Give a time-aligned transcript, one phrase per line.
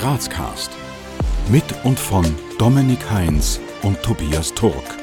[0.00, 0.70] Grazcast.
[1.50, 2.24] Mit und von
[2.58, 4.96] Dominik Heinz und Tobias Turk.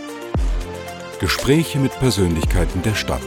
[1.19, 3.21] Gespräche mit Persönlichkeiten der Stadt.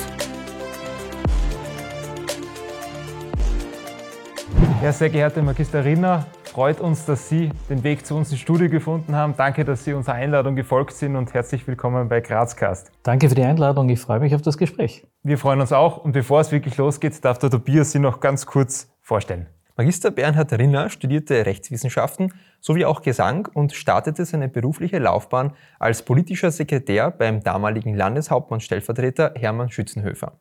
[4.82, 8.68] Ja, sehr geehrte Magister Rinner, freut uns, dass Sie den Weg zu uns ins Studio
[8.68, 9.34] gefunden haben.
[9.37, 12.90] Danke, dass Sie unserer Einladung gefolgt sind und herzlich willkommen bei Grazcast.
[13.04, 15.06] Danke für die Einladung, ich freue mich auf das Gespräch.
[15.22, 18.45] Wir freuen uns auch und bevor es wirklich losgeht, darf der Tobias Sie noch ganz
[18.45, 19.46] kurz vorstellen.
[19.77, 26.50] Magister Bernhard Rinner studierte Rechtswissenschaften sowie auch Gesang und startete seine berufliche Laufbahn als politischer
[26.50, 30.38] Sekretär beim damaligen Landeshauptmann-Stellvertreter Hermann Schützenhöfer.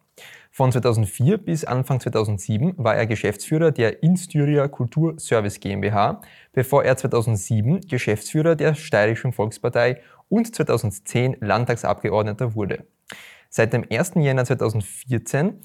[0.52, 6.22] Von 2004 bis Anfang 2007 war er Geschäftsführer der Instyria Kultur Service GmbH,
[6.52, 12.86] bevor er 2007 Geschäftsführer der Steirischen Volkspartei und 2010 Landtagsabgeordneter wurde.
[13.50, 14.14] Seit dem 1.
[14.16, 15.60] Jänner 2014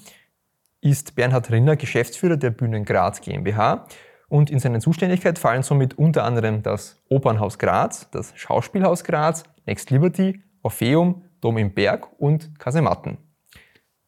[0.85, 3.87] ist Bernhard Rinner Geschäftsführer der Bühnen Graz GmbH
[4.29, 9.89] und in seine Zuständigkeit fallen somit unter anderem das Opernhaus Graz, das Schauspielhaus Graz, Next
[9.89, 13.17] Liberty, Orpheum, Dom im Berg und Kasematten.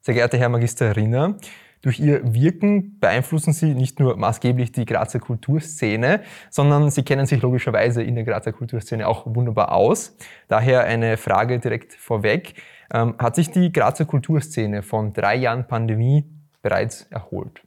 [0.01, 1.37] Sehr geehrter Herr Magister Rinner,
[1.81, 6.21] durch Ihr Wirken beeinflussen Sie nicht nur maßgeblich die Grazer Kulturszene,
[6.51, 10.15] sondern Sie kennen sich logischerweise in der Grazer Kulturszene auch wunderbar aus.
[10.47, 12.53] Daher eine Frage direkt vorweg.
[12.93, 17.61] Ähm, hat sich die Grazer Kulturszene von drei Jahren Pandemie bereits erholt?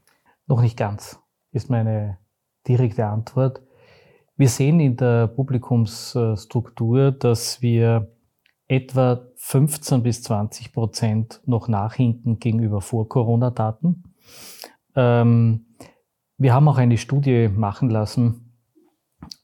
[0.47, 1.21] Noch nicht ganz,
[1.53, 2.19] ist meine
[2.67, 3.63] direkte Antwort.
[4.37, 8.11] Wir sehen in der Publikumsstruktur, dass wir
[8.69, 14.05] etwa 15 bis 20 Prozent noch nachhinken gegenüber Vor-Corona-Daten.
[14.95, 15.67] Ähm,
[16.39, 18.55] wir haben auch eine Studie machen lassen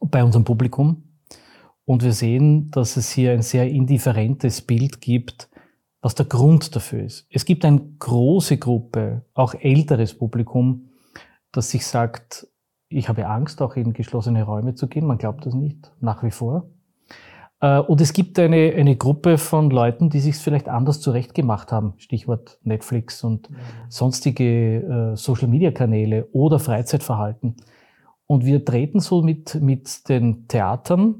[0.00, 1.20] bei unserem Publikum
[1.84, 5.50] und wir sehen, dass es hier ein sehr indifferentes Bild gibt,
[6.06, 7.26] was der Grund dafür ist.
[7.30, 10.90] Es gibt eine große Gruppe, auch älteres Publikum,
[11.50, 12.46] das sich sagt,
[12.88, 15.04] ich habe Angst, auch in geschlossene Räume zu gehen.
[15.04, 16.70] Man glaubt das nicht, nach wie vor.
[17.60, 21.94] Äh, und es gibt eine, eine Gruppe von Leuten, die sich vielleicht anders zurechtgemacht haben.
[21.96, 23.56] Stichwort Netflix und mhm.
[23.88, 27.56] sonstige äh, Social-Media-Kanäle oder Freizeitverhalten.
[28.28, 31.16] Und wir treten so mit, mit den Theatern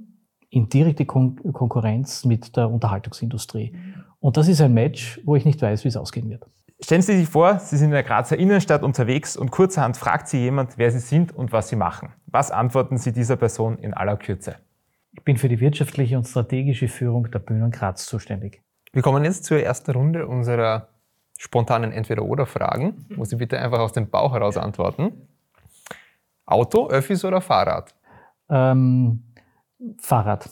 [0.49, 3.72] in direkte Kon Konkurrenz mit der Unterhaltungsindustrie.
[3.72, 4.06] Mhm.
[4.21, 6.47] Und das ist ein Match, wo ich nicht weiß, wie es ausgehen wird.
[6.81, 10.38] Stellen Sie sich vor, Sie sind in der Grazer Innenstadt unterwegs und kurzerhand fragt Sie
[10.38, 12.12] jemand, wer Sie sind und was Sie machen.
[12.26, 14.56] Was antworten Sie dieser Person in aller Kürze?
[15.12, 18.62] Ich bin für die wirtschaftliche und strategische Führung der Bühnen Graz zuständig.
[18.93, 20.88] Wir kommen jetzt zur ersten Runde unserer
[21.38, 25.12] spontanen Entweder-Oder-Fragen, wo Sie bitte einfach aus dem Bauch heraus antworten.
[26.44, 27.94] Auto, Öffis oder Fahrrad?
[28.50, 29.22] Ähm,
[29.99, 30.49] Fahrrad.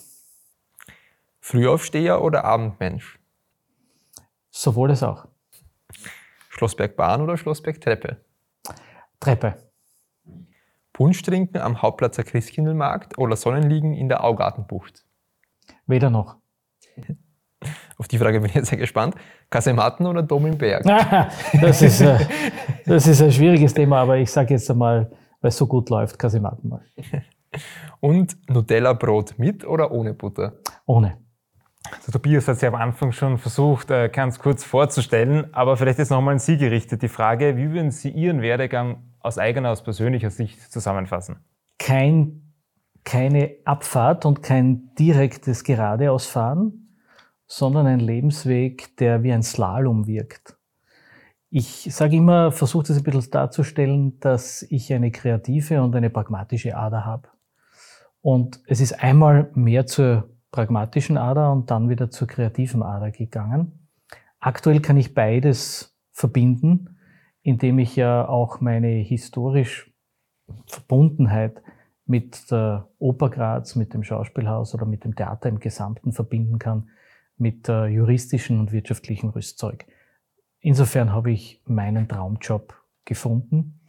[1.39, 3.19] Frühaufsteher oder Abendmensch?
[4.55, 5.27] Sowohl als auch.
[6.47, 8.15] Schlossbergbahn oder Schlossbergtreppe?
[9.19, 9.55] Treppe.
[10.93, 15.03] Punsch trinken am Hauptplatzer Christkindlmarkt oder Sonnenliegen in der Augartenbucht?
[15.87, 16.37] Weder noch.
[17.97, 19.15] Auf die Frage bin ich jetzt sehr gespannt.
[19.49, 20.83] Kasematten oder Dom im Berg?
[21.61, 22.17] das, ist, äh,
[22.85, 25.11] das ist ein schwieriges Thema, aber ich sage jetzt einmal,
[25.41, 26.85] weil es so gut läuft, Kasematten mal.
[27.99, 30.53] Und Nutella-Brot mit oder ohne Butter?
[30.85, 31.24] Ohne.
[31.91, 35.99] Also Tobias hat es ja am Anfang schon versucht, äh, ganz kurz vorzustellen, aber vielleicht
[35.99, 39.83] ist nochmal an Sie gerichtet die Frage, wie würden Sie Ihren Werdegang aus eigener, aus
[39.83, 41.37] persönlicher Sicht zusammenfassen?
[41.79, 42.53] Kein,
[43.03, 46.97] keine Abfahrt und kein direktes Geradeausfahren,
[47.47, 50.57] sondern ein Lebensweg, der wie ein Slalom wirkt.
[51.49, 56.75] Ich sage immer, versuche das ein bisschen darzustellen, dass ich eine kreative und eine pragmatische
[56.75, 57.29] Ader habe.
[58.21, 63.89] Und es ist einmal mehr zur pragmatischen Ader und dann wieder zur kreativen Ader gegangen.
[64.39, 66.97] Aktuell kann ich beides verbinden,
[67.41, 69.91] indem ich ja auch meine historisch
[70.65, 71.61] Verbundenheit
[72.05, 76.89] mit der Oper Graz, mit dem Schauspielhaus oder mit dem Theater im Gesamten verbinden kann,
[77.37, 79.85] mit äh, juristischen und wirtschaftlichen Rüstzeug.
[80.61, 83.81] Insofern habe ich meinen Traumjob gefunden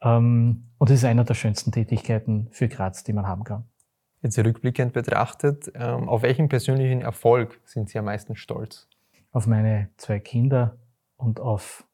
[0.00, 3.64] ähm, und es ist einer der schönsten Tätigkeiten für Graz, die man haben kann.
[4.22, 8.88] Jetzt rückblickend betrachtet, ähm, auf welchen persönlichen Erfolg sind Sie am meisten stolz?
[9.32, 10.76] Auf meine zwei Kinder
[11.16, 11.84] und auf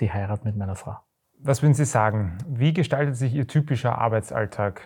[0.00, 0.96] die Heirat mit meiner Frau.
[1.38, 2.38] Was würden Sie sagen?
[2.48, 4.82] Wie gestaltet sich Ihr typischer Arbeitsalltag?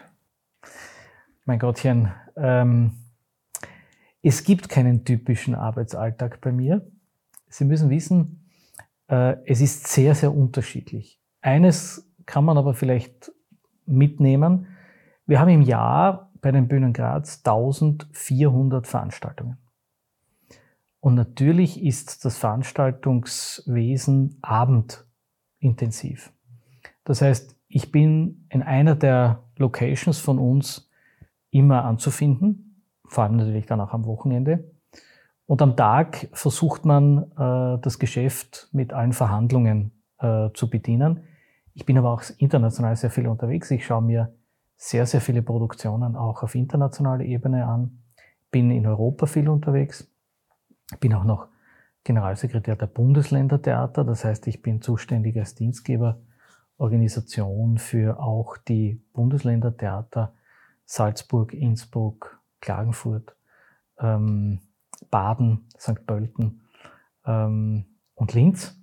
[1.47, 2.93] Mein Gottchen, ähm,
[4.23, 6.87] es gibt keinen typischen Arbeitsalltag bei mir.
[7.49, 8.51] Sie müssen wissen,
[9.09, 11.19] äh, es ist sehr, sehr unterschiedlich.
[11.41, 13.33] Eines kann man aber vielleicht
[13.87, 14.67] mitnehmen.
[15.27, 19.57] Wir haben im Jahr bei den Bühnen Graz 1400 Veranstaltungen.
[21.01, 26.35] Und natürlich ist das Veranstaltungswesen abendintensiv.
[27.05, 30.91] Das heißt, ich bin in einer der Locations von uns
[31.51, 34.71] immer anzufinden, vor allem natürlich dann auch am Wochenende.
[35.47, 41.21] Und am Tag versucht man, äh, das Geschäft mit allen Verhandlungen äh, zu bedienen.
[41.73, 43.71] Ich bin aber auch international sehr viel unterwegs.
[43.71, 44.35] Ich schaue mir
[44.77, 47.99] sehr, sehr viele Produktionen auch auf internationaler Ebene an.
[48.51, 50.09] Bin in Europa viel unterwegs.
[51.01, 51.49] Bin auch noch
[52.05, 54.05] Generalsekretär der Bundesländertheater.
[54.05, 60.35] Das heißt, ich bin zuständig als Dienstgeberorganisation für auch die Bundesländertheater
[60.85, 63.35] Salzburg, Innsbruck, Klagenfurt,
[63.99, 64.61] ähm,
[65.11, 66.07] Baden, St.
[66.07, 66.63] Pölten
[67.27, 68.79] ähm, und Linz.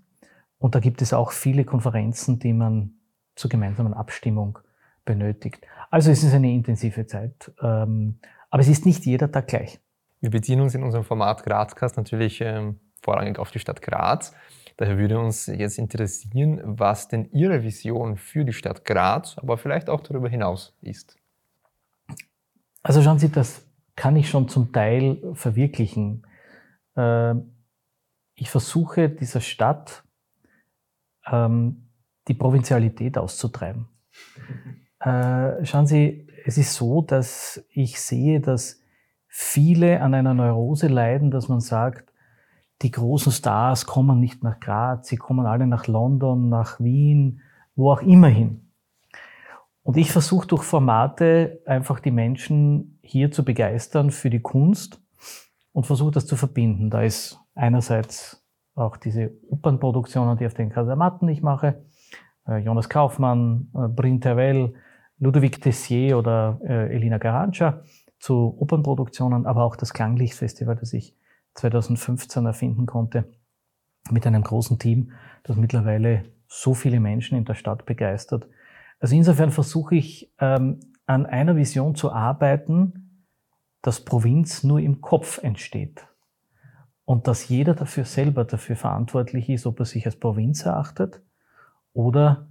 [0.57, 2.93] Und da gibt es auch viele Konferenzen, die man
[3.35, 4.59] zur gemeinsamen Abstimmung
[5.05, 5.65] benötigt.
[5.91, 9.79] Also es ist eine intensive Zeit, ähm, aber es ist nicht jeder Tag gleich.
[10.21, 14.33] Wir beziehen uns in unserem Format Grazcast natürlich ähm, vorrangig auf die Stadt Graz.
[14.77, 19.89] Daher würde uns jetzt interessieren, was denn Ihre Vision für die Stadt Graz, aber vielleicht
[19.89, 21.17] auch darüber hinaus ist.
[22.83, 23.67] Also schauen Sie, das
[23.97, 26.25] kann ich schon zum Teil verwirklichen.
[26.95, 27.53] Ähm,
[28.35, 30.05] ich versuche dieser Stadt
[31.29, 31.89] ähm,
[32.29, 33.89] die Provinzialität auszutreiben.
[35.01, 38.81] Äh, schauen Sie, es ist so, dass ich sehe, dass
[39.27, 42.11] viele an einer Neurose leiden, dass man sagt,
[42.81, 47.41] die großen Stars kommen nicht nach Graz, sie kommen alle nach London, nach Wien,
[47.75, 48.71] wo auch immer hin.
[49.83, 55.01] Und ich versuche durch Formate einfach die Menschen hier zu begeistern für die Kunst
[55.73, 56.89] und versuche das zu verbinden.
[56.89, 58.45] Da ist einerseits
[58.75, 61.83] auch diese Opernproduktionen, die auf den Kasematten ich mache,
[62.47, 64.75] äh, Jonas Kaufmann, äh, Brin Tervel,
[65.21, 67.83] Ludovic Tessier oder äh, Elina Garanca
[68.17, 71.15] zu Opernproduktionen, aber auch das Klanglichtfestival, das ich
[71.53, 73.31] 2015 erfinden konnte,
[74.09, 75.11] mit einem großen Team,
[75.43, 78.47] das mittlerweile so viele Menschen in der Stadt begeistert.
[78.99, 83.27] Also insofern versuche ich ähm, an einer Vision zu arbeiten,
[83.83, 86.07] dass Provinz nur im Kopf entsteht
[87.05, 91.21] und dass jeder dafür selber dafür verantwortlich ist, ob er sich als Provinz erachtet
[91.93, 92.47] oder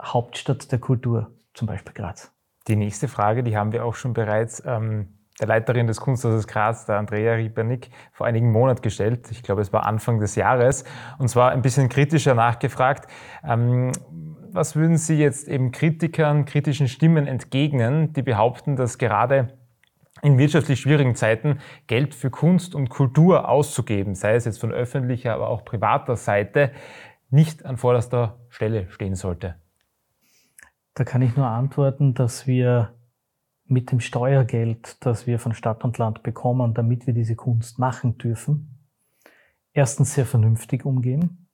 [0.00, 2.32] Hauptstadt der Kultur, zum Beispiel Graz.
[2.68, 5.08] Die nächste Frage, die haben wir auch schon bereits ähm,
[5.40, 9.30] der Leiterin des Kunsthauses Graz, der Andrea Riebernick, vor einigen Monaten gestellt.
[9.30, 10.84] Ich glaube, es war Anfang des Jahres.
[11.18, 13.10] Und zwar ein bisschen kritischer nachgefragt.
[13.44, 13.92] Ähm,
[14.52, 19.58] was würden Sie jetzt eben Kritikern, kritischen Stimmen entgegnen, die behaupten, dass gerade
[20.20, 25.34] in wirtschaftlich schwierigen Zeiten Geld für Kunst und Kultur auszugeben, sei es jetzt von öffentlicher,
[25.34, 26.70] aber auch privater Seite,
[27.30, 29.56] nicht an vorderster Stelle stehen sollte?
[30.94, 32.92] Da kann ich nur antworten, dass wir
[33.64, 38.18] mit dem Steuergeld, das wir von Stadt und Land bekommen, damit wir diese Kunst machen
[38.18, 38.78] dürfen,
[39.72, 41.46] erstens sehr vernünftig umgehen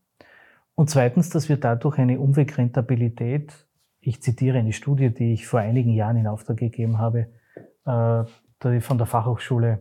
[0.74, 3.66] und zweitens, dass wir dadurch eine Umwegrentabilität,
[4.00, 7.26] ich zitiere eine Studie, die ich vor einigen Jahren in Auftrag gegeben habe,
[7.84, 9.80] äh, von der Fachhochschule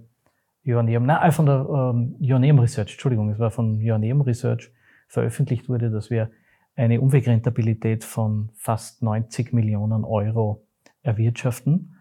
[0.63, 4.71] Joanneum, nein, von der ähm, Joanneum Research, Entschuldigung, es war von Joanneum Research
[5.07, 6.30] veröffentlicht wurde, dass wir
[6.77, 10.63] eine Umwegrentabilität von fast 90 Millionen Euro
[11.01, 11.95] erwirtschaften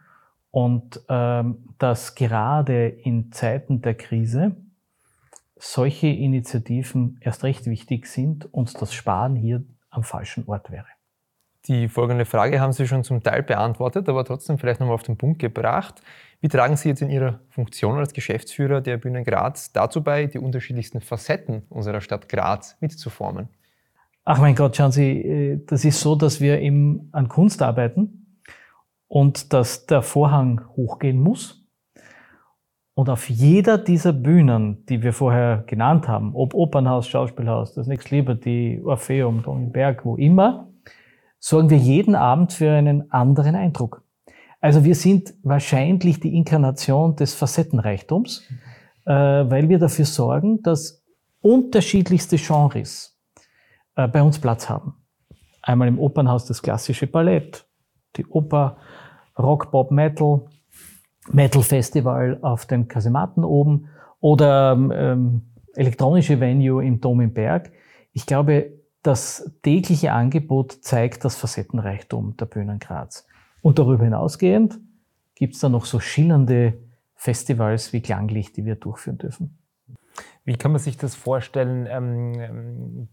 [0.50, 4.54] und ähm, dass gerade in Zeiten der Krise
[5.56, 10.86] solche Initiativen erst recht wichtig sind und das Sparen hier am falschen Ort wäre.
[11.68, 15.16] Die folgende Frage haben Sie schon zum Teil beantwortet, aber trotzdem vielleicht nochmal auf den
[15.16, 16.00] Punkt gebracht.
[16.40, 20.38] Wie tragen Sie jetzt in Ihrer Funktion als Geschäftsführer der Bühne Graz dazu bei, die
[20.38, 23.48] unterschiedlichsten Facetten unserer Stadt Graz mitzuformen?
[24.28, 28.42] Ach mein Gott, schauen Sie, äh, das ist so, dass wir im, an Kunst arbeiten
[29.06, 31.64] und dass der Vorhang hochgehen muss.
[32.94, 38.10] Und auf jeder dieser Bühnen, die wir vorher genannt haben, ob Opernhaus, Schauspielhaus, das Next
[38.10, 40.72] Liberty, Orpheum, Berg, wo immer,
[41.38, 44.02] sorgen wir jeden Abend für einen anderen Eindruck.
[44.60, 48.42] Also wir sind wahrscheinlich die Inkarnation des Facettenreichtums,
[49.04, 51.04] äh, weil wir dafür sorgen, dass
[51.42, 53.15] unterschiedlichste Genres
[53.96, 54.94] äh, bei uns Platz haben.
[55.62, 57.66] Einmal im Opernhaus das klassische Ballett,
[58.16, 58.76] die Oper,
[59.38, 60.42] Rock, Pop, Metal,
[61.32, 63.88] Metal Festival auf den Kasematten oben
[64.20, 65.42] oder ähm,
[65.74, 67.72] elektronische Venue im Dom im Berg.
[68.12, 68.72] Ich glaube,
[69.02, 73.26] das tägliche Angebot zeigt das Facettenreichtum der Bühnen Graz.
[73.62, 74.78] Und darüber hinausgehend
[75.34, 76.74] gibt es da noch so schillernde
[77.14, 79.58] Festivals wie Klanglicht, die wir durchführen dürfen.
[80.44, 81.86] Wie kann man sich das vorstellen?
[81.90, 83.08] Ähm, ähm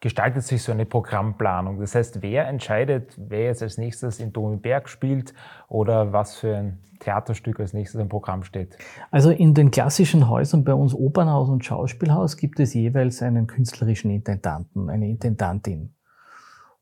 [0.00, 1.80] gestaltet sich so eine Programmplanung?
[1.80, 5.34] Das heißt, wer entscheidet, wer jetzt als nächstes in Domenberg spielt
[5.68, 8.76] oder was für ein Theaterstück als nächstes im Programm steht?
[9.10, 14.10] Also in den klassischen Häusern bei uns Opernhaus und Schauspielhaus gibt es jeweils einen künstlerischen
[14.10, 15.94] Intendanten, eine Intendantin.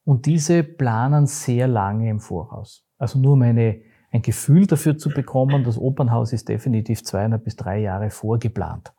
[0.04, 2.84] Und diese planen sehr lange im Voraus.
[2.98, 5.64] Also nur um eine, ein Gefühl dafür zu bekommen.
[5.64, 8.92] Das Opernhaus ist definitiv zweieinhalb bis drei Jahre vorgeplant.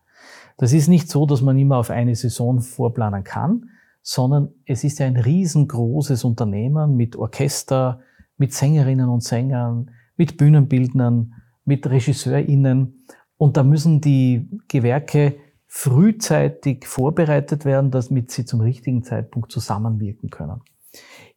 [0.57, 3.69] Das ist nicht so, dass man immer auf eine Saison vorplanen kann,
[4.03, 8.01] sondern es ist ja ein riesengroßes Unternehmen mit Orchester,
[8.37, 11.33] mit Sängerinnen und Sängern, mit Bühnenbildnern,
[11.63, 13.05] mit RegisseurInnen.
[13.37, 20.61] Und da müssen die Gewerke frühzeitig vorbereitet werden, damit sie zum richtigen Zeitpunkt zusammenwirken können.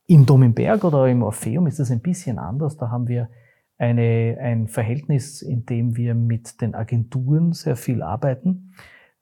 [0.09, 2.77] Im Domenberg oder im Orpheum ist das ein bisschen anders.
[2.77, 3.31] Da haben wir
[3.79, 8.75] eine, ein Verhältnis, in dem wir mit den Agenturen sehr viel arbeiten.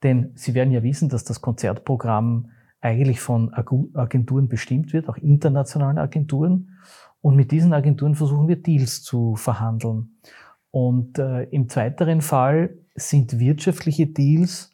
[0.03, 2.51] Denn Sie werden ja wissen, dass das Konzertprogramm
[2.85, 6.77] eigentlich von Agenturen bestimmt wird, auch internationalen Agenturen.
[7.19, 10.19] Und mit diesen Agenturen versuchen wir Deals zu verhandeln.
[10.69, 14.71] Und äh, im zweiteren Fall sind wirtschaftliche Deals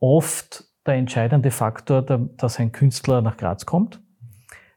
[0.00, 4.02] oft der entscheidende Faktor, dass ein Künstler nach Graz kommt.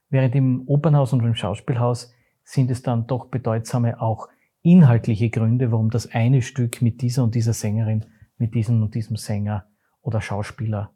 [0.09, 4.29] Während im Opernhaus und im Schauspielhaus sind es dann doch bedeutsame auch
[4.61, 8.05] inhaltliche Gründe, warum das eine Stück mit dieser und dieser Sängerin,
[8.37, 9.65] mit diesem und diesem Sänger
[10.01, 10.93] oder Schauspieler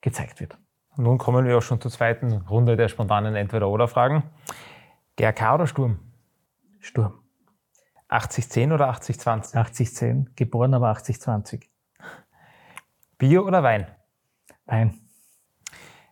[0.00, 0.58] gezeigt wird.
[0.96, 4.24] Nun kommen wir auch schon zur zweiten Runde der spontanen Entweder-Oder-Fragen.
[5.16, 5.98] GRK oder Sturm?
[6.80, 7.18] Sturm.
[8.10, 9.54] 80-10 oder 80-20?
[9.54, 11.62] 80-10, geboren aber 80-20.
[13.16, 13.86] Bier oder Wein?
[14.66, 15.00] Wein.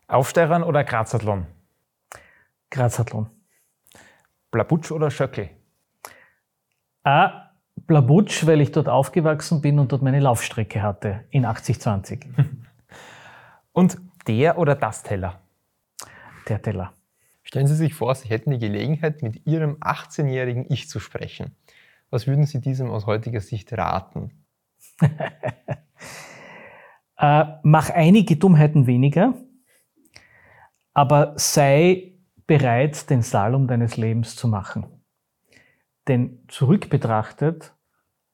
[0.08, 1.46] Aufsteirern oder Grazathlon?
[2.70, 3.28] Grazathlon.
[4.50, 5.50] Blabutsch oder Schöckl?
[7.04, 12.26] Ah, Blabutsch, weil ich dort aufgewachsen bin und dort meine Laufstrecke hatte in 80-20.
[13.72, 13.99] und
[14.30, 15.40] der oder das Teller?
[16.49, 16.94] Der Teller.
[17.42, 21.56] Stellen Sie sich vor, Sie hätten die Gelegenheit, mit Ihrem 18-jährigen Ich zu sprechen.
[22.10, 24.44] Was würden Sie diesem aus heutiger Sicht raten?
[27.18, 29.34] äh, mach einige Dummheiten weniger,
[30.94, 32.12] aber sei
[32.46, 34.87] bereit, den Salom deines Lebens zu machen.
[36.06, 37.75] Denn zurückbetrachtet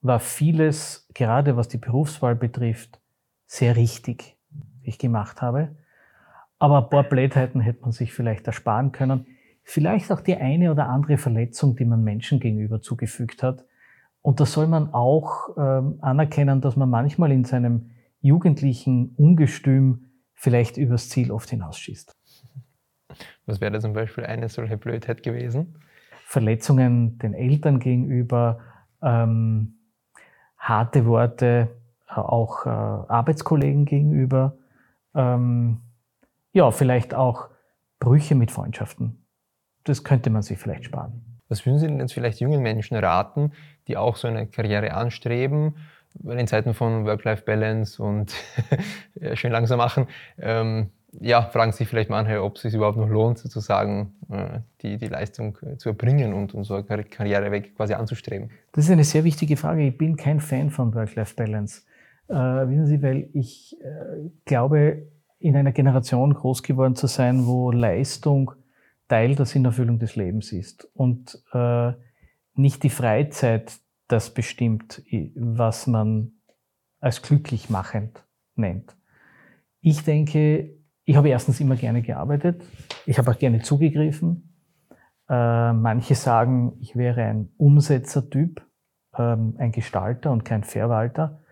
[0.02, 3.00] war vieles, gerade was die Berufswahl betrifft,
[3.46, 4.36] sehr richtig,
[4.82, 5.74] wie ich gemacht habe.
[6.58, 9.26] Aber ein paar Blödheiten hätte man sich vielleicht ersparen können.
[9.62, 13.64] Vielleicht auch die eine oder andere Verletzung, die man Menschen gegenüber zugefügt hat.
[14.22, 20.76] Und da soll man auch ähm, anerkennen, dass man manchmal in seinem jugendlichen Ungestüm vielleicht
[20.76, 22.12] übers Ziel oft hinausschießt.
[23.46, 25.78] Was wäre da zum Beispiel eine solche Blödheit gewesen?
[26.24, 28.58] Verletzungen den Eltern gegenüber,
[29.02, 29.78] ähm,
[30.58, 31.68] harte Worte
[32.08, 34.58] auch äh, Arbeitskollegen gegenüber,
[35.14, 35.82] ähm,
[36.56, 37.50] ja, vielleicht auch
[38.00, 39.26] Brüche mit Freundschaften.
[39.84, 41.42] Das könnte man sich vielleicht sparen.
[41.50, 43.52] Was würden Sie denn jetzt vielleicht jungen Menschen raten,
[43.88, 45.76] die auch so eine Karriere anstreben,
[46.24, 48.34] in Zeiten von Work-Life-Balance und
[49.34, 50.06] schön langsam machen?
[50.38, 54.96] Ähm, ja, fragen sich vielleicht manche, ob es sich überhaupt noch lohnt, sozusagen äh, die,
[54.96, 58.50] die Leistung äh, zu erbringen und, und so eine Karriereweg quasi anzustreben.
[58.72, 59.86] Das ist eine sehr wichtige Frage.
[59.86, 61.82] Ich bin kein Fan von Work-Life-Balance.
[62.28, 65.06] Äh, wissen Sie, weil ich äh, glaube,
[65.38, 68.52] in einer Generation groß geworden zu sein, wo Leistung
[69.08, 71.92] Teil der Sinnerfüllung des Lebens ist und äh,
[72.54, 73.78] nicht die Freizeit
[74.08, 75.02] das bestimmt,
[75.34, 76.32] was man
[77.00, 78.24] als glücklich machend
[78.54, 78.96] nennt.
[79.80, 82.64] Ich denke, ich habe erstens immer gerne gearbeitet.
[83.04, 84.54] Ich habe auch gerne zugegriffen.
[85.28, 88.64] Äh, manche sagen, ich wäre ein Umsetzertyp,
[89.16, 91.42] ähm, ein Gestalter und kein Verwalter.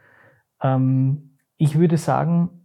[0.61, 2.64] Ähm, ich würde sagen,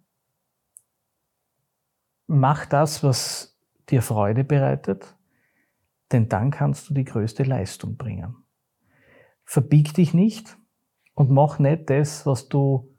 [2.29, 3.57] mach das, was
[3.89, 5.15] dir Freude bereitet,
[6.12, 8.36] denn dann kannst du die größte Leistung bringen.
[9.45, 10.57] Verbieg dich nicht
[11.15, 12.95] und mach nicht das, was du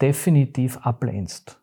[0.00, 1.62] definitiv ablehnst.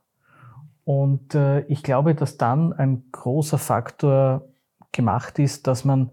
[0.85, 4.47] Und äh, ich glaube, dass dann ein großer Faktor
[4.91, 6.11] gemacht ist, dass man,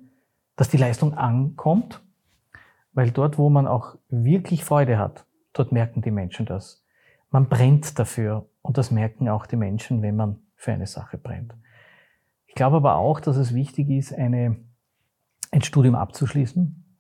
[0.57, 2.03] dass die Leistung ankommt,
[2.93, 6.85] weil dort, wo man auch wirklich Freude hat, dort merken die Menschen das.
[7.31, 11.55] Man brennt dafür und das merken auch die Menschen, wenn man für eine Sache brennt.
[12.47, 14.57] Ich glaube aber auch, dass es wichtig ist, eine,
[15.51, 16.99] ein Studium abzuschließen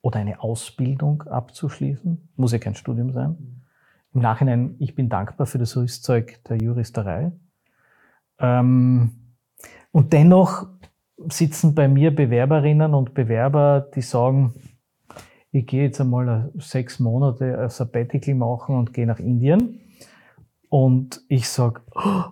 [0.00, 2.30] oder eine Ausbildung abzuschließen.
[2.36, 3.56] Muss ja kein Studium sein
[4.16, 7.32] im Nachhinein, ich bin dankbar für das Rüstzeug der Juristerei.
[8.38, 9.10] Ähm,
[9.92, 10.66] und dennoch
[11.28, 14.54] sitzen bei mir Bewerberinnen und Bewerber, die sagen,
[15.52, 19.80] ich gehe jetzt einmal sechs Monate ein Sabbatical machen und gehe nach Indien.
[20.70, 22.24] Und ich sage, oh,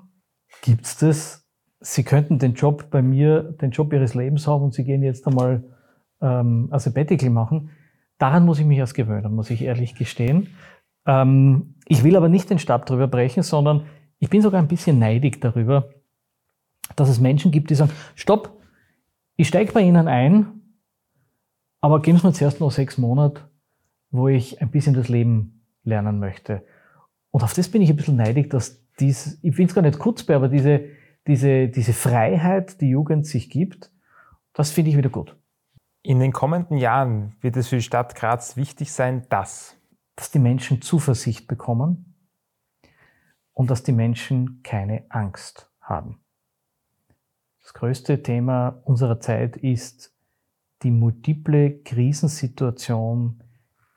[0.64, 1.46] gibt's das?
[1.80, 5.26] Sie könnten den Job bei mir, den Job Ihres Lebens haben und Sie gehen jetzt
[5.26, 5.62] einmal
[6.22, 7.70] ähm, ein Sabbatical machen.
[8.16, 10.48] Daran muss ich mich erst gewöhnen, muss ich ehrlich gestehen.
[11.04, 13.84] Ähm, ich will aber nicht den Stab drüber brechen, sondern
[14.18, 15.90] ich bin sogar ein bisschen neidig darüber,
[16.96, 18.62] dass es Menschen gibt, die sagen, stopp,
[19.36, 20.46] ich steige bei Ihnen ein,
[21.82, 23.42] Aber geben Sie mir zuerst noch sechs Monate,
[24.10, 26.62] wo ich ein bisschen das Leben lernen möchte.
[27.30, 29.98] Und auf das bin ich ein bisschen neidig, dass dies, ich finde es gar nicht
[29.98, 30.84] kurzbar, aber diese,
[31.26, 33.90] diese, diese Freiheit, die Jugend sich gibt,
[34.52, 35.36] das finde ich wieder gut.
[36.02, 39.76] In den kommenden Jahren wird es für die Stadt Graz wichtig sein, dass
[40.16, 42.14] dass die Menschen Zuversicht bekommen
[43.52, 46.20] und dass die Menschen keine Angst haben.
[47.62, 50.14] Das größte Thema unserer Zeit ist
[50.82, 53.42] die multiple Krisensituation,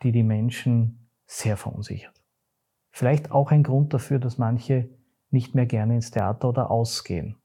[0.03, 2.16] die die Menschen sehr verunsichert.
[2.97, 4.89] Vielleicht auch ein Grund dafür, dass manche
[5.29, 7.35] nicht mehr gerne ins Theater oder ausgehen.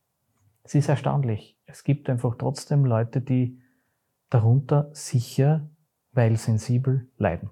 [0.63, 1.59] Es ist erstaunlich.
[1.67, 3.61] Es gibt einfach trotzdem Leute, die
[4.31, 5.69] darunter sicher,
[6.13, 7.51] weil sensibel leiden.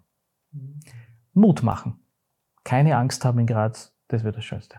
[1.35, 2.01] Mut machen.
[2.65, 4.77] Keine Angst haben in Graz, das wird das Schönste.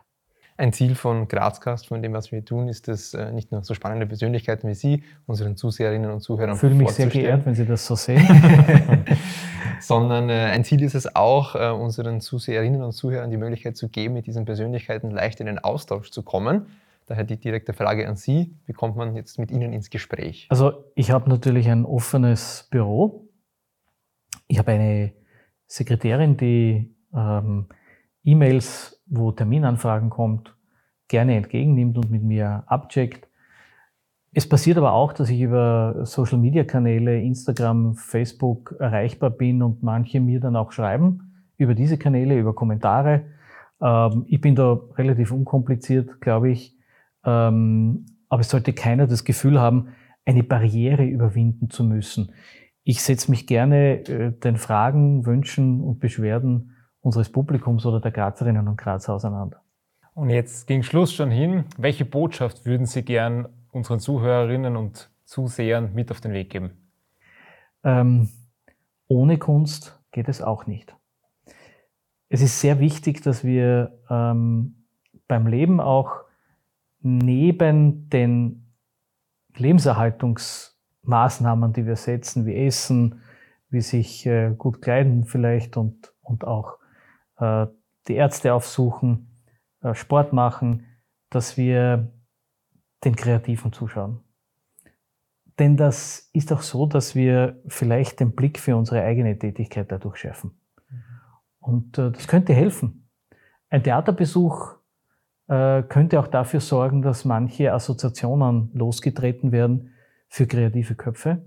[0.58, 3.75] Ein Ziel von Grazcast, von dem, was wir tun, ist es, äh, nicht nur so
[3.75, 7.68] spannende Persönlichkeiten wie Sie, unseren Zuseherinnen und Zuhörern Ich fühle mich sehr geehrt, wenn Sie
[7.68, 8.25] das so sehen.
[9.82, 13.90] sondern äh, ein Ziel ist es auch, äh, unseren Zuseherinnen und Zuhörern die Möglichkeit zu
[13.90, 16.68] geben, mit diesen Persönlichkeiten leicht in den Austausch zu kommen.
[17.08, 20.48] Daher die direkte Frage an Sie, wie kommt man jetzt mit Ihnen ins Gespräch?
[20.50, 23.28] Also ich habe natürlich ein offenes Büro.
[24.48, 25.14] Ich habe eine
[25.68, 27.68] Sekretärin, die ähm,
[28.24, 30.56] E-Mails, wo Terminanfragen kommt,
[31.08, 33.28] gerne entgegennimmt und mit mir abcheckt.
[34.34, 40.40] Es passiert aber auch, dass ich über Social-Media-Kanäle, Instagram, Facebook erreichbar bin und manche mir
[40.40, 43.26] dann auch schreiben über diese Kanäle, über Kommentare.
[43.82, 46.78] Ähm, ich bin da relativ unkompliziert, glaube ich.
[47.26, 49.90] Ähm, aber es sollte keiner das Gefühl haben,
[50.26, 52.32] eine Barriere überwinden zu müssen.
[52.84, 58.68] Ich setze mich gerne äh, den Fragen, Wünschen und Beschwerden unseres Publikums oder der Grazerinnen
[58.70, 59.62] und Grazer auseinander.
[60.14, 61.66] Und jetzt ging Schluss schon hin.
[61.78, 66.72] Welche Botschaft würden Sie gern unseren Zuhörerinnen und Zusehern mit auf den Weg geben?
[67.84, 68.30] Ähm,
[69.08, 70.96] ohne Kunst geht es auch nicht.
[72.30, 74.86] Es ist sehr wichtig, dass wir ähm,
[75.27, 76.22] beim Leben auch
[77.01, 78.68] neben den
[79.55, 80.72] Lebenserhaltungs-
[81.03, 83.22] Maßnahmen, die wir setzen, wie Essen,
[83.70, 86.77] wie sich äh, gut kleiden vielleicht und, und auch
[87.38, 87.68] äh,
[88.07, 89.44] die Ärzte aufsuchen,
[89.81, 90.86] äh, Sport machen,
[91.29, 92.12] dass wir
[93.03, 94.20] den Kreativen zuschauen.
[95.59, 100.18] Denn das ist auch so, dass wir vielleicht den Blick für unsere eigene Tätigkeit dadurch
[100.18, 100.51] schärfen.
[101.59, 103.07] Und äh, das könnte helfen.
[103.70, 104.75] Ein Theaterbesuch
[105.48, 109.92] äh, könnte auch dafür sorgen, dass manche Assoziationen losgetreten werden,
[110.31, 111.44] für kreative Köpfe.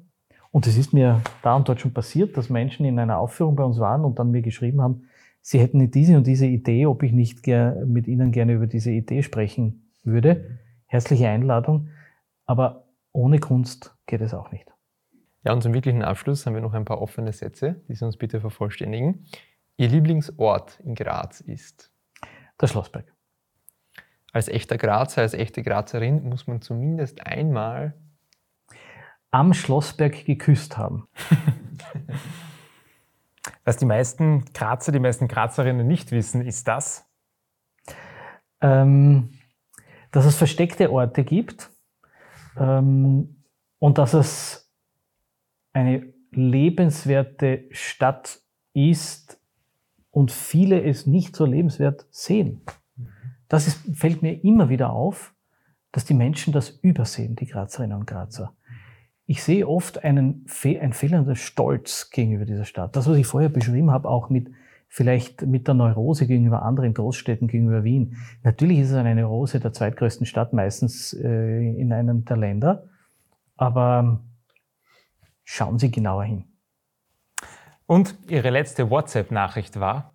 [0.50, 3.64] Und es ist mir da und dort schon passiert, dass Menschen in einer Aufführung bei
[3.64, 5.08] uns waren und dann mir geschrieben haben,
[5.40, 7.46] sie hätten diese und diese Idee, ob ich nicht
[7.86, 10.58] mit ihnen gerne über diese Idee sprechen würde.
[10.94, 11.88] Herzliche Einladung.
[12.46, 14.72] Aber ohne Kunst geht es auch nicht.
[15.42, 18.16] Ja, und zum wirklichen Abschluss haben wir noch ein paar offene Sätze, die Sie uns
[18.16, 19.26] bitte vervollständigen.
[19.76, 21.90] Ihr Lieblingsort in Graz ist?
[22.60, 23.12] Der Schlossberg.
[24.32, 27.94] Als echter Grazer, als echte Grazerin muss man zumindest einmal
[29.32, 31.08] am Schlossberg geküsst haben.
[33.64, 37.04] Was die meisten Grazer, die meisten Grazerinnen nicht wissen, ist das?
[38.60, 39.30] Ähm,
[40.14, 41.70] dass es versteckte Orte gibt
[42.58, 43.44] ähm,
[43.78, 44.70] und dass es
[45.72, 48.40] eine lebenswerte Stadt
[48.72, 49.40] ist
[50.10, 52.62] und viele es nicht so lebenswert sehen.
[53.48, 55.34] Das ist, fällt mir immer wieder auf,
[55.92, 58.54] dass die Menschen das übersehen, die Grazerinnen und Grazer
[59.26, 62.94] ich sehe oft einen, ein fehlender Stolz gegenüber dieser Stadt.
[62.94, 64.50] Das, was ich vorher beschrieben habe, auch mit
[64.94, 68.16] vielleicht mit der Neurose gegenüber anderen Großstädten, gegenüber Wien.
[68.44, 72.84] Natürlich ist es eine Neurose der zweitgrößten Stadt, meistens äh, in einem der Länder.
[73.56, 74.20] Aber
[75.42, 76.44] schauen Sie genauer hin.
[77.86, 80.12] Und Ihre letzte WhatsApp-Nachricht war?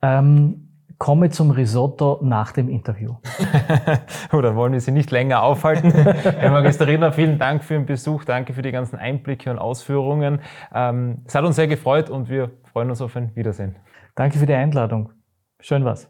[0.00, 3.16] Ähm, komme zum Risotto nach dem Interview.
[4.30, 5.90] dann wollen wir Sie nicht länger aufhalten.
[5.92, 10.40] Herr Magisteriner, vielen Dank für den Besuch, danke für die ganzen Einblicke und Ausführungen.
[10.74, 13.74] Ähm, es hat uns sehr gefreut und wir freuen uns auf ein Wiedersehen.
[14.14, 15.10] Danke für die Einladung.
[15.58, 16.08] Schön was.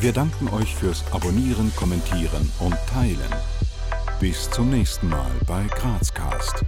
[0.00, 3.32] Wir danken euch fürs Abonnieren, Kommentieren und Teilen.
[4.20, 6.64] Bis zum nächsten Mal bei Grazcast.